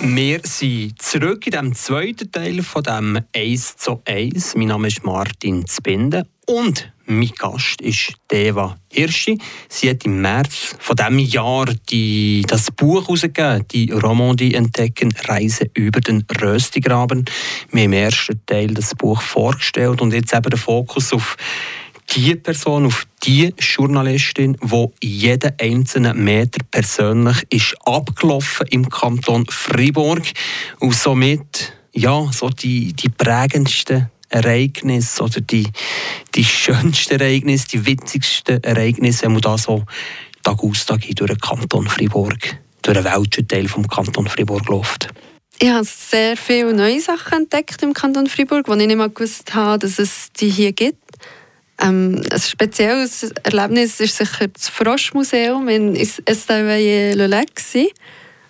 Wir 0.00 0.40
sind 0.44 1.02
zurück 1.02 1.44
in 1.48 1.50
dem 1.50 1.74
zweiten 1.74 2.30
Teil 2.30 2.62
von 2.62 2.84
dem 2.84 3.18
1 3.34 3.78
zu 3.78 4.00
1. 4.04 4.54
Mein 4.54 4.68
Name 4.68 4.86
ist 4.86 5.02
Martin 5.02 5.66
Zbinden 5.66 6.28
und 6.46 6.92
mein 7.04 7.32
Gast 7.36 7.80
ist 7.80 8.12
Deva 8.30 8.76
Hirschi. 8.92 9.38
Sie 9.68 9.90
hat 9.90 10.04
im 10.04 10.20
März 10.20 10.76
von 10.78 10.94
diesem 10.94 11.18
Jahr 11.18 11.66
die, 11.90 12.44
das 12.46 12.70
Buch 12.70 13.02
herausgegeben, 13.02 13.66
die 13.72 13.90
Romandie 13.90 14.54
entdecken, 14.54 15.12
Reise 15.26 15.68
über 15.74 16.00
den 16.00 16.24
Röstigraben. 16.40 17.24
Wir 17.72 17.82
haben 17.82 17.92
im 17.92 17.92
ersten 17.92 18.40
Teil 18.46 18.68
das 18.68 18.94
Buch 18.94 19.20
vorgestellt 19.20 20.00
und 20.00 20.12
jetzt 20.12 20.32
eben 20.32 20.48
der 20.48 20.58
Fokus 20.58 21.12
auf 21.12 21.36
die 22.14 22.34
Person, 22.36 22.86
auf 22.86 23.06
die 23.22 23.54
Journalistin, 23.58 24.56
wo 24.60 24.92
jeden 25.02 25.52
einzelnen 25.60 26.22
Meter 26.22 26.60
persönlich 26.70 27.44
ist 27.50 27.76
abgelaufen 27.84 28.66
im 28.68 28.88
Kanton 28.88 29.46
Fribourg 29.48 30.22
und 30.78 30.94
somit 30.94 31.72
ja 31.92 32.30
so 32.32 32.48
die 32.48 32.92
die 32.92 33.08
prägendsten 33.08 34.10
Ereignisse 34.30 35.22
oder 35.22 35.40
die 35.40 35.68
die 36.34 36.44
schönsten 36.44 37.20
Ereignisse, 37.20 37.68
die 37.68 37.86
witzigsten 37.86 38.62
Ereignisse, 38.62 39.24
wenn 39.24 39.32
man 39.32 39.40
da 39.40 39.58
so 39.58 39.84
Tag 40.42 40.62
aus 40.62 40.86
Tag 40.86 41.04
ein 41.04 41.14
durch 41.14 41.30
den 41.30 41.38
Kanton 41.38 41.88
Fribourg, 41.88 42.38
durch 42.82 42.96
den 42.96 43.04
welchen 43.04 43.48
Teil 43.48 43.68
vom 43.68 43.86
Kanton 43.86 44.28
Fribourg 44.28 44.66
läuft. 44.68 45.08
Ich 45.60 45.68
habe 45.68 45.84
sehr 45.84 46.36
viele 46.36 46.72
neue 46.72 47.00
Sachen 47.00 47.38
entdeckt 47.38 47.82
im 47.82 47.92
Kanton 47.92 48.28
Fribourg, 48.28 48.68
wo 48.68 48.74
ich 48.74 48.86
nicht 48.86 48.96
mal 48.96 49.10
gewusst 49.10 49.54
habe, 49.54 49.80
dass 49.80 49.98
es 49.98 50.28
die 50.38 50.48
hier 50.48 50.72
gibt. 50.72 51.07
Ähm, 51.80 52.22
ein 52.30 52.40
spezielles 52.40 53.30
Erlebnis 53.44 54.00
ist 54.00 54.16
sicher 54.16 54.48
das 54.48 54.68
Froschmuseum 54.68 55.68
in 55.68 55.94
Estavayer-le-Lac. 55.94 57.48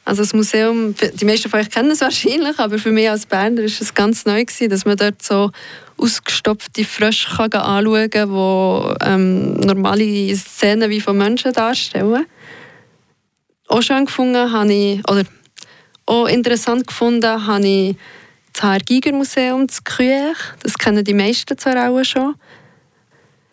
Also 0.05 0.23
das 0.23 0.33
Museum, 0.33 0.95
die 1.15 1.25
meisten 1.27 1.51
von 1.51 1.61
euch 1.61 1.69
kennen 1.69 1.91
es 1.91 2.01
wahrscheinlich, 2.03 2.59
aber 2.59 2.79
für 2.79 2.91
mich 2.91 3.11
als 3.11 3.27
Berner 3.27 3.61
ist 3.61 3.83
es 3.83 3.93
ganz 3.93 4.25
neu 4.25 4.43
gewesen, 4.43 4.71
dass 4.71 4.87
man 4.87 4.97
dort 4.97 5.23
so 5.23 5.51
ausgestopfte 5.99 6.85
Frösche 6.85 7.29
kann 7.37 7.53
anschauen 7.53 8.09
kann, 8.09 8.31
die 8.31 9.05
ähm, 9.05 9.55
normale 9.61 10.35
Szenen 10.35 10.89
wie 10.89 11.03
von 11.03 11.19
Menschen 11.19 11.53
darstellen. 11.53 12.25
Auch 13.67 13.83
schön 13.83 14.07
gefunden 14.07 14.51
habe 14.51 14.73
ich, 14.73 15.07
oder 15.11 15.25
auch 16.07 16.27
interessant 16.27 16.87
gefunden 16.87 17.47
habe 17.47 17.67
ich 17.67 17.97
das 18.55 18.63
HR-Giger-Museum 18.63 19.69
zu 19.69 19.83
Küech. 19.85 20.39
Das 20.63 20.79
kennen 20.79 21.05
die 21.05 21.13
meisten 21.13 21.59
zwar 21.59 21.91
auch 21.91 22.03
schon. 22.03 22.35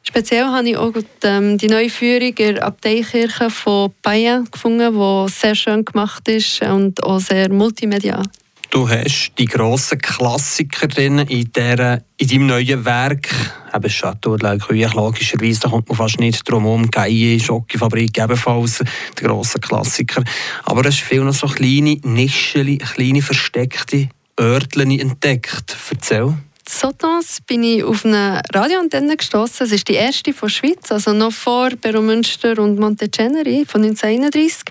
Speziell 0.07 0.45
habe 0.45 0.69
ich 0.69 0.77
auch 0.77 0.93
ähm, 1.24 1.57
die 1.57 1.67
neue 1.67 1.89
Führung 1.89 2.33
der 2.35 2.63
Abteikirche 2.63 3.50
von 3.50 3.91
Bayern 4.01 4.47
gefunden, 4.50 4.93
die 4.93 5.31
sehr 5.31 5.55
schön 5.55 5.83
gemacht 5.83 6.27
ist 6.27 6.62
und 6.62 7.03
auch 7.03 7.19
sehr 7.19 7.51
multimedial. 7.51 8.24
Du 8.69 8.89
hast 8.89 9.31
die 9.38 9.45
grossen 9.45 9.97
Klassiker 10.00 10.88
drin 10.88 11.19
in, 11.19 11.50
der, 11.53 12.03
in 12.17 12.27
deinem 12.27 12.47
neuen 12.47 12.83
Werk. 12.83 13.29
Eben 13.74 13.89
Chateau 13.89 14.35
de 14.35 14.43
la 14.43 14.55
Cuillère, 14.55 14.93
logischerweise, 14.93 15.62
da 15.62 15.69
kommt 15.69 15.88
man 15.88 15.97
fast 15.97 16.19
nicht 16.19 16.50
drum 16.50 16.63
herum. 16.63 16.91
Gaillet, 16.91 17.41
Schokofabrik 17.41 18.17
ebenfalls, 18.17 18.83
der 19.17 19.27
grosse 19.27 19.59
Klassiker. 19.59 20.24
Aber 20.63 20.85
es 20.85 20.95
ist 20.95 21.03
viel 21.03 21.21
noch 21.21 21.33
so 21.33 21.47
kleine 21.47 22.00
Nischen, 22.03 22.77
kleine 22.77 23.21
versteckte 23.21 24.09
Örtchen 24.38 24.91
entdeckt. 24.91 25.77
Erzähl. 25.89 26.33
Sotons 26.67 27.41
bin 27.45 27.63
ich 27.63 27.84
auf 27.84 28.05
eine 28.05 28.41
Radioantenne 28.53 29.17
gestoßen. 29.17 29.67
Es 29.67 29.72
ist 29.72 29.88
die 29.88 29.93
erste 29.93 30.34
von 30.34 30.48
der 30.48 30.53
Schweiz, 30.53 30.91
also 30.91 31.13
noch 31.13 31.31
vor 31.31 31.69
Beromünster 31.69 32.57
und 32.60 32.79
Monteceneri 32.79 33.65
von 33.67 33.84
1931. 33.84 34.63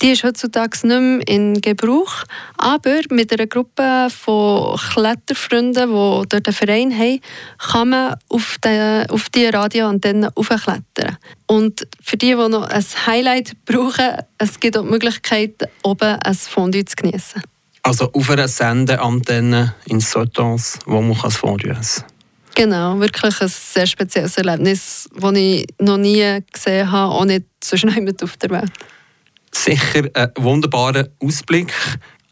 Die 0.00 0.12
ist 0.12 0.24
heutzutage 0.24 0.86
nicht 0.86 1.00
mehr 1.00 1.28
in 1.28 1.60
Gebrauch, 1.60 2.24
aber 2.56 3.00
mit 3.10 3.32
einer 3.32 3.46
Gruppe 3.46 4.08
von 4.10 4.76
Kletterfreunden, 4.76 5.88
die 5.90 6.28
dort 6.28 6.46
einen 6.46 6.54
Verein 6.54 6.96
haben, 6.96 7.20
kann 7.58 7.88
man 7.90 8.14
auf 8.28 8.56
die, 8.64 9.04
auf 9.08 9.28
die 9.30 9.46
Radioantenne 9.46 10.30
aufklettern. 10.34 11.18
Und 11.46 11.86
für 12.00 12.16
die, 12.16 12.34
die 12.34 12.48
noch 12.48 12.68
ein 12.68 12.84
Highlight 13.06 13.52
brauchen, 13.64 14.16
es 14.38 14.58
gibt 14.58 14.76
auch 14.76 14.82
die 14.82 14.90
Möglichkeit, 14.90 15.68
oben 15.82 16.18
ein 16.20 16.34
Fondue 16.34 16.84
zu 16.84 16.96
genießen. 16.96 17.42
Also 17.82 18.10
auf 18.12 18.30
einer 18.30 18.46
Sendeantenne 18.46 19.74
in 19.86 20.00
Sotons, 20.00 20.78
wo 20.86 21.00
man 21.00 21.18
das 21.20 21.36
Fondue 21.36 21.72
essen. 21.72 22.04
Genau, 22.54 23.00
wirklich 23.00 23.40
ein 23.40 23.48
sehr 23.48 23.86
spezielles 23.86 24.36
Erlebnis, 24.36 25.08
das 25.14 25.32
ich 25.34 25.66
noch 25.80 25.96
nie 25.96 26.38
gesehen 26.52 26.92
habe, 26.92 27.12
auch 27.12 27.24
nicht 27.24 27.44
so 27.64 27.76
schnell 27.76 28.14
auf 28.22 28.36
der 28.36 28.50
Welt. 28.50 28.72
Sicher 29.50 30.08
ein 30.14 30.30
wunderbarer 30.36 31.08
Ausblick, 31.22 31.72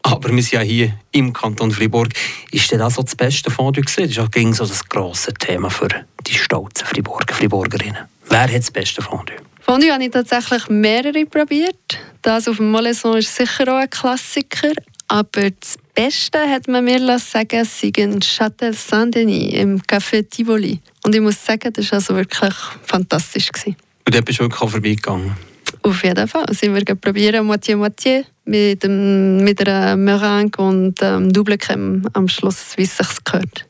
aber 0.03 0.29
wir 0.29 0.41
sind 0.41 0.53
ja 0.53 0.61
hier 0.61 0.93
im 1.11 1.33
Kanton 1.33 1.71
Fribourg. 1.71 2.09
Ist 2.51 2.71
denn 2.71 2.79
das 2.79 2.95
so 2.95 3.01
das 3.01 3.15
beste 3.15 3.51
Fondue 3.51 3.83
gewesen? 3.83 4.13
Das 4.13 4.25
ist 4.25 4.31
gegen 4.31 4.53
so 4.53 4.65
das 4.65 4.87
grosse 4.87 5.33
Thema 5.33 5.69
für 5.69 5.89
die 6.25 6.33
stolzen 6.33 6.87
Friburger, 6.87 7.33
Friburgerinnen. 7.33 8.05
Wer 8.29 8.43
hat 8.43 8.53
das 8.53 8.71
beste 8.71 9.01
Fondue? 9.01 9.35
Fondue 9.59 9.91
habe 9.91 10.03
ich 10.03 10.11
tatsächlich 10.11 10.69
mehrere 10.69 11.25
probiert. 11.25 11.99
Das 12.21 12.47
auf 12.47 12.57
dem 12.57 12.71
Moleson 12.71 13.17
ist 13.17 13.35
sicher 13.35 13.73
auch 13.73 13.79
ein 13.79 13.89
Klassiker. 13.89 14.71
Aber 15.11 15.51
das 15.51 15.77
Beste 15.93 16.39
hat 16.39 16.69
man 16.69 16.85
mir 16.85 17.19
sagen 17.19 17.65
sei 17.65 17.91
in 17.97 18.21
Châtel 18.21 18.73
Saint-Denis 18.73 19.53
im 19.55 19.81
Café 19.81 20.23
Tivoli. 20.23 20.79
Und 21.03 21.13
ich 21.13 21.19
muss 21.19 21.45
sagen, 21.45 21.73
das 21.73 21.91
war 21.91 21.97
also 21.97 22.15
wirklich 22.15 22.53
fantastisch. 22.85 23.51
Gewesen. 23.51 23.75
Und 24.05 24.15
dort 24.15 24.23
bist 24.23 24.39
du 24.39 24.43
wirklich 24.43 24.71
vorbeigegangen? 24.71 25.35
Auf 25.83 26.01
jeden 26.05 26.27
Fall. 26.29 26.45
Sind 26.53 26.73
wir 26.73 26.95
probieren, 26.95 27.45
Moitié-Moitié, 27.45 28.23
mit, 28.45 28.87
mit 28.87 29.67
einer 29.67 29.97
Meringue 29.97 30.65
und 30.65 30.95
ähm, 31.01 31.33
Double 31.33 31.57
Creme 31.57 32.07
am 32.13 32.29
Schluss, 32.29 32.77
wie 32.77 32.83
es 32.83 32.95
sich 32.95 33.21
gehört. 33.25 33.65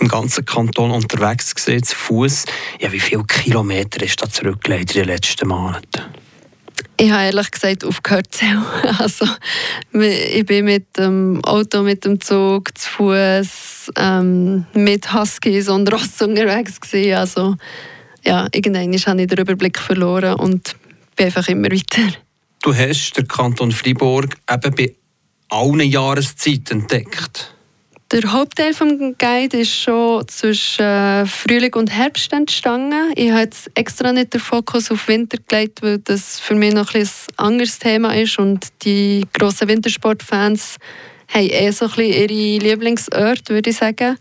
Im 0.00 0.08
ganzen 0.08 0.44
Kanton 0.44 0.90
unterwegs 0.90 1.54
gesehen, 1.54 1.82
zu 1.82 1.96
Fuß. 1.96 2.44
Ja, 2.78 2.92
wie 2.92 3.00
viele 3.00 3.24
Kilometer 3.24 4.04
ist 4.04 4.20
da 4.20 4.28
zurückgelegt 4.28 4.94
in 4.94 5.04
den 5.04 5.08
letzten 5.08 5.48
Monaten? 5.48 6.02
Ich 7.00 7.12
habe 7.12 7.24
ehrlich 7.26 7.50
gesagt 7.52 7.84
aufgehört 7.84 8.34
zu. 8.34 8.44
Also, 8.98 9.24
ich 9.92 10.44
bin 10.44 10.64
mit 10.64 10.96
dem 10.96 11.42
Auto, 11.44 11.82
mit 11.82 12.04
dem 12.04 12.20
Zug, 12.20 12.76
zu 12.76 12.90
Fuß, 12.90 13.92
ähm, 13.96 14.66
mit 14.74 15.12
Huskies 15.12 15.68
und 15.68 15.92
Ross 15.92 16.20
unterwegs 16.20 16.80
gewesen. 16.80 17.14
Also, 17.14 17.56
ja, 18.24 18.48
irgendwann 18.52 18.92
habe 18.98 19.22
ich 19.22 19.28
den 19.28 19.38
Überblick 19.38 19.78
verloren 19.78 20.34
und 20.40 20.74
bin 21.14 21.26
einfach 21.26 21.46
immer 21.46 21.70
weiter. 21.70 22.02
Du 22.62 22.74
hast 22.74 23.12
den 23.12 23.28
Kanton 23.28 23.70
Fribourg 23.70 24.36
eben 24.50 24.74
bei 24.74 24.94
allen 25.50 25.80
Jahreszeiten 25.80 26.80
entdeckt. 26.80 27.54
Der 28.10 28.32
Hauptteil 28.32 28.72
des 28.72 29.18
Guide 29.18 29.58
ist 29.58 29.70
schon 29.70 30.26
zwischen 30.28 30.82
äh, 30.82 31.26
Frühling 31.26 31.74
und 31.74 31.90
Herbst 31.90 32.32
entstanden. 32.32 33.12
Ich 33.14 33.30
habe 33.30 33.40
jetzt 33.40 33.70
extra 33.74 34.12
nicht 34.12 34.32
den 34.32 34.40
Fokus 34.40 34.90
auf 34.90 35.08
Winter 35.08 35.36
gelegt, 35.46 35.82
weil 35.82 35.98
das 35.98 36.40
für 36.40 36.54
mich 36.54 36.72
noch 36.72 36.94
ein, 36.94 37.02
ein 37.02 37.08
anderes 37.36 37.78
Thema 37.78 38.16
ist 38.16 38.38
und 38.38 38.68
die 38.82 39.26
grossen 39.34 39.68
Wintersportfans 39.68 40.78
haben 41.28 41.50
eh 41.50 41.70
so 41.70 41.84
ein 41.84 41.90
bisschen 41.90 42.30
ihre 42.30 42.64
Lieblingsorte, 42.64 43.52
würde 43.52 43.68
ich 43.68 43.76
sagen. 43.76 44.16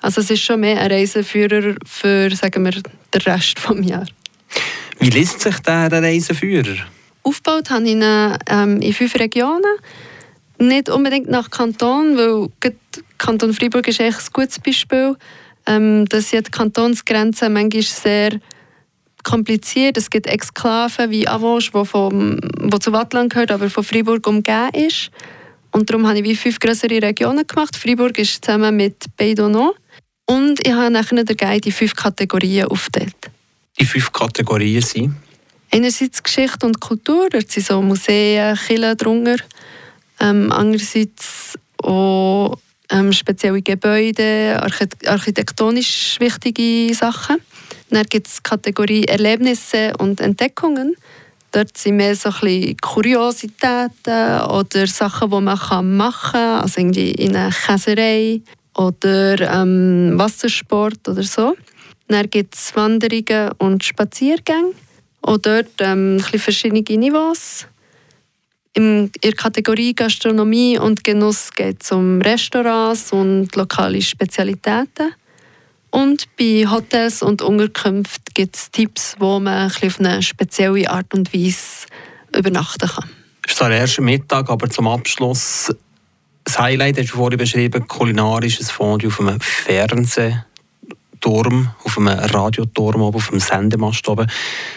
Also 0.00 0.20
es 0.20 0.30
ist 0.30 0.42
schon 0.42 0.60
mehr 0.60 0.80
ein 0.80 0.92
Reiseführer 0.92 1.74
für, 1.84 2.30
sagen 2.36 2.64
wir, 2.64 2.70
den 2.70 3.22
Rest 3.22 3.58
des 3.68 3.88
Jahres. 3.88 4.08
Wie 5.00 5.10
liest 5.10 5.40
sich 5.40 5.58
der, 5.58 5.88
der 5.88 6.00
Reiseführer? 6.00 6.76
Aufgebaut 7.24 7.70
habe 7.70 7.86
ich 7.86 7.90
ihn 7.90 8.04
ähm, 8.48 8.80
in 8.80 8.92
fünf 8.92 9.16
Regionen. 9.16 9.64
Nicht 10.62 10.88
unbedingt 10.88 11.28
nach 11.28 11.50
Kanton, 11.50 12.16
weil 12.16 12.48
Kanton 13.18 13.52
Freiburg 13.52 13.88
ist 13.88 13.98
echt 13.98 14.18
ein 14.18 14.32
gutes 14.32 14.60
Beispiel. 14.60 15.16
Ähm, 15.66 16.06
dass 16.06 16.30
die 16.30 16.42
Kantonsgrenze 16.42 17.48
manchmal 17.48 17.82
sehr 17.82 18.40
kompliziert. 19.22 19.96
Es 19.96 20.10
gibt 20.10 20.26
Exklaven 20.26 21.10
wie 21.10 21.26
Avos, 21.28 21.72
wo, 21.72 21.84
vom, 21.84 22.38
wo 22.60 22.78
zu 22.78 22.92
Wattland 22.92 23.32
gehört, 23.32 23.50
aber 23.50 23.70
von 23.70 23.84
Freiburg 23.84 24.26
umgeben 24.26 24.70
ist. 24.74 25.10
Und 25.70 25.88
darum 25.88 26.06
habe 26.06 26.18
ich 26.18 26.24
wie 26.24 26.36
fünf 26.36 26.58
größere 26.58 27.02
Regionen 27.02 27.46
gemacht. 27.46 27.76
Freiburg 27.76 28.18
ist 28.18 28.44
zusammen 28.44 28.76
mit 28.76 29.04
Beidonau. 29.16 29.74
Und 30.26 30.64
ich 30.66 30.72
habe 30.72 30.90
nachher 30.90 31.24
der 31.24 31.36
Guide 31.36 31.66
in 31.66 31.72
fünf 31.72 31.96
Kategorien 31.96 32.66
aufgeteilt. 32.66 33.16
Die 33.78 33.84
fünf 33.84 34.12
Kategorien 34.12 34.82
sind? 34.82 35.14
Einerseits 35.72 36.22
Geschichte 36.22 36.66
und 36.66 36.80
Kultur, 36.80 37.28
dort 37.30 37.50
sind 37.50 37.66
so 37.66 37.80
Museen, 37.80 38.56
Kirchen 38.56 38.96
drunter. 38.96 39.36
Ähm, 40.22 40.52
andererseits 40.52 41.58
auch 41.82 42.56
ähm, 42.90 43.12
spezielle 43.12 43.60
Gebäude, 43.60 44.62
architektonisch 45.06 46.16
wichtige 46.20 46.94
Sachen. 46.94 47.38
Dann 47.90 48.06
gibt 48.06 48.28
es 48.28 48.36
die 48.36 48.42
Kategorie 48.42 49.04
Erlebnisse 49.04 49.92
und 49.98 50.20
Entdeckungen. 50.20 50.94
Dort 51.50 51.76
sind 51.76 51.96
mehr 51.96 52.14
so 52.14 52.30
ein 52.40 52.76
Kuriositäten 52.80 54.40
oder 54.48 54.86
Sachen, 54.86 55.30
die 55.30 55.40
man 55.40 55.96
machen 55.96 56.32
kann, 56.32 56.62
also 56.62 56.80
irgendwie 56.80 57.10
in 57.10 57.36
einer 57.36 57.50
Käserei 57.50 58.40
oder 58.74 59.38
ähm, 59.40 60.14
Wassersport 60.14 61.06
oder 61.08 61.22
so. 61.22 61.56
Dann 62.08 62.30
gibt 62.30 62.54
es 62.54 62.74
Wanderungen 62.74 63.50
und 63.58 63.84
Spaziergänge. 63.84 64.72
Auch 65.20 65.38
dort 65.38 65.72
ähm, 65.80 66.22
ein 66.32 66.38
verschiedene 66.38 66.82
Niveaus. 66.82 67.66
In 68.74 69.10
der 69.22 69.32
Kategorie 69.32 69.94
Gastronomie 69.94 70.78
und 70.78 71.04
Genuss 71.04 71.50
geht 71.52 71.82
es 71.82 71.92
um 71.92 72.22
Restaurants 72.22 73.12
und 73.12 73.54
lokale 73.54 74.00
Spezialitäten. 74.00 75.14
Und 75.90 76.26
bei 76.38 76.66
Hotels 76.66 77.22
und 77.22 77.42
Unterkünften 77.42 78.24
gibt 78.32 78.56
es 78.56 78.70
Tipps, 78.70 79.14
wo 79.18 79.38
man 79.38 79.66
auf 79.66 80.00
eine 80.00 80.22
spezielle 80.22 80.88
Art 80.88 81.12
und 81.12 81.34
Weise 81.34 81.86
übernachten 82.34 82.88
kann. 82.88 83.10
Das 83.42 83.52
ist 83.52 83.60
der 83.60 83.70
erste 83.70 84.00
Mittag, 84.00 84.48
aber 84.48 84.70
zum 84.70 84.88
Abschluss 84.88 85.70
das 86.44 86.58
Highlight 86.58 86.98
hast 86.98 87.12
du 87.12 87.16
vorhin 87.16 87.38
beschrieben, 87.38 87.86
kulinarisches 87.86 88.70
Fondue 88.70 89.08
auf 89.08 89.20
einem 89.20 89.38
Fernsehturm, 91.22 91.70
auf 91.84 91.98
einem 91.98 92.08
Radioturm 92.08 93.02
oben, 93.02 93.16
auf 93.16 93.30
einem 93.30 93.40
Sendemast 93.40 94.06
oben. 94.08 94.26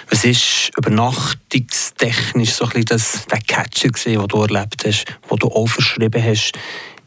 Was 0.10 0.24
ist 0.24 0.72
übernachtungstechnisch 0.78 2.54
so 2.54 2.66
ein 2.66 2.70
bisschen 2.70 2.86
das, 2.86 3.26
der 3.26 3.40
Catcher 3.40 3.90
gewesen, 3.90 4.20
den 4.20 4.28
du 4.28 4.42
erlebt 4.42 4.84
hast, 4.86 5.06
den 5.30 5.38
du 5.38 5.48
auch 5.48 5.68
verschrieben 5.68 6.24
hast 6.24 6.54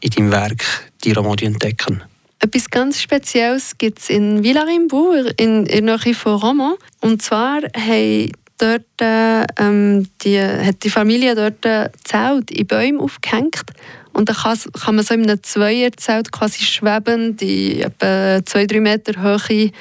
in 0.01 0.09
deinem 0.11 0.31
Werk 0.31 0.91
«Die 1.03 1.11
Ramadi 1.11 1.45
entdecken»? 1.45 2.03
Etwas 2.41 2.69
ganz 2.69 3.01
Spezielles 3.01 3.77
gibt 3.77 3.99
es 3.99 4.09
in 4.09 4.43
Villarimbourg, 4.43 5.33
in, 5.37 5.65
der 5.65 5.81
Nähe 5.81 6.13
von 6.13 6.35
Romans. 6.35 6.77
Und 7.01 7.21
zwar 7.21 7.61
haben 7.75 8.31
dort, 8.57 8.85
ähm, 9.01 10.07
die, 10.21 10.39
hat 10.39 10.83
die 10.83 10.89
Familie 10.89 11.35
dort 11.35 11.65
ein 11.65 11.89
Zelt 12.05 12.51
in 12.51 12.65
Bäumen 12.65 13.01
aufgehängt. 13.01 13.61
Und 14.13 14.29
dann 14.29 14.35
kann, 14.35 14.95
man 14.95 15.05
so 15.05 15.13
in 15.13 15.23
einem 15.23 15.41
Zweierzelt 15.43 16.31
quasi 16.31 16.63
schwebend 16.63 17.41
in 17.41 17.81
etwa 17.81 18.43
zwei, 18.45 18.65
drei 18.65 18.79
Meter 18.79 19.21
Höhe 19.21 19.71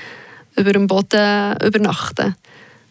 über 0.57 0.73
dem 0.73 0.87
Boden 0.87 1.57
übernachten. 1.65 2.37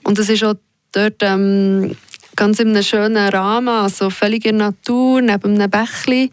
Und 0.03 0.19
es 0.19 0.29
ist 0.29 0.43
auch 0.43 0.55
dort 0.91 1.21
ähm, 1.21 1.95
ganz 2.35 2.59
in 2.59 2.69
einem 2.69 2.83
schönen 2.83 3.29
Rahmen, 3.29 3.67
also 3.67 4.09
völlig 4.09 4.45
in 4.45 4.59
der 4.59 4.69
Natur, 4.69 5.21
neben 5.21 5.55
einem 5.55 5.69
Bächli. 5.69 6.31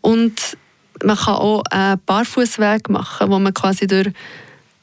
Und 0.00 0.56
man 1.02 1.16
kann 1.16 1.34
auch 1.34 1.62
einen 1.70 2.00
Barfußweg 2.04 2.88
machen, 2.88 3.30
wo 3.30 3.38
man 3.38 3.54
quasi 3.54 3.86
durch 3.86 4.08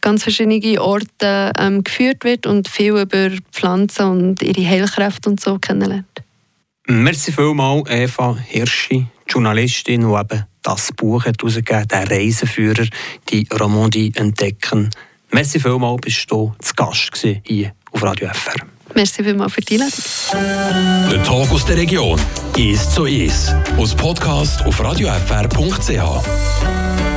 ganz 0.02 0.24
verschiedene 0.24 0.82
Orte 0.82 1.52
ähm, 1.58 1.84
geführt 1.84 2.24
wird 2.24 2.48
und 2.48 2.68
viel 2.68 2.98
über 2.98 3.30
Pflanzen 3.52 4.06
und 4.06 4.42
ihre 4.42 4.68
Heilkräfte 4.68 5.30
und 5.30 5.40
so 5.40 5.60
kennenlernt. 5.60 6.06
Merci 6.88 7.32
vielmals, 7.32 7.90
Eva 7.90 8.36
Hirschi, 8.36 9.08
Journalistin, 9.28 10.02
die 10.02 10.20
eben 10.20 10.46
das 10.64 10.90
Buch 10.96 11.26
hat 11.26 11.42
herausgegeben 11.42 11.82
hat, 11.82 11.92
der 11.92 12.10
Reiseführer, 12.10 12.86
die 13.30 13.48
Romandie 13.60 14.12
entdecken. 14.16 14.90
Merci 15.32 15.60
vielmals, 15.60 16.02
bist 16.02 16.30
du 16.30 16.54
zu 16.60 16.74
Gast 16.76 17.12
hier 17.44 17.72
auf 17.92 18.04
Radio 18.04 18.30
FR. 18.34 18.66
Merci 18.96 19.24
vielmals 19.24 19.54
für 19.54 19.62
die 19.62 19.76
Einladung. 19.76 21.12
Der 21.12 21.24
Tag 21.24 21.52
aus 21.52 21.66
der 21.66 21.78
Region 21.78 22.20
ist 22.58 22.92
so 22.92 23.06
ist. 23.06 23.56
Aus 23.78 23.96
Podcast 23.96 24.66
auf 24.66 24.84
radiofr.ch. 24.84 27.11